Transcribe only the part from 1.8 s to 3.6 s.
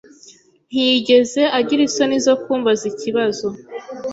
isoni zo kumbaza ikibazo.